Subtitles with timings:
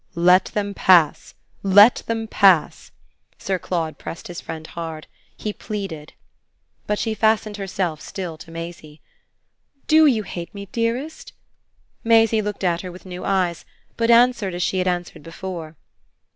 [0.15, 2.89] "Let them pass let them pass!"
[3.37, 5.05] Sir Claude pressed his friend hard
[5.37, 6.13] he pleaded.
[6.87, 8.99] But she fastened herself still to Maisie.
[9.85, 11.33] "DO you hate me, dearest?"
[12.03, 13.63] Maisie looked at her with new eyes,
[13.95, 15.75] but answered as she had answered before.